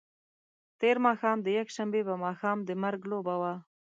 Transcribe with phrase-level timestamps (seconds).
[0.79, 3.53] تېر ماښام د یکشنبې په ماښام د مرګ لوبه وشوه.